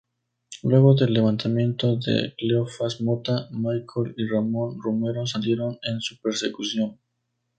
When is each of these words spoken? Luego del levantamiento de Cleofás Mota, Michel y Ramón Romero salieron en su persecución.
Luego 0.63 0.95
del 0.95 1.13
levantamiento 1.13 1.95
de 1.95 2.33
Cleofás 2.35 3.01
Mota, 3.01 3.47
Michel 3.51 4.15
y 4.17 4.25
Ramón 4.27 4.79
Romero 4.81 5.27
salieron 5.27 5.77
en 5.83 6.01
su 6.01 6.19
persecución. 6.19 6.97